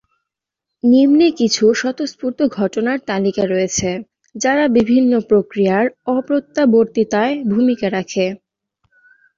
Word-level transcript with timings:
নিম্নে 0.83 1.27
কিছু 1.39 1.63
স্বতঃস্ফূর্ত 1.73 2.39
ঘটনার 2.57 2.97
তালিকা 3.09 3.43
রয়েছে 3.45 3.89
যারা 4.35 4.65
বিভিন্ন 4.77 5.11
প্রক্রিয়ার 5.29 5.85
অপ্রত্যাবর্তীতায় 6.15 7.33
ভূমিকা 7.51 7.87
রাখে। 7.89 8.25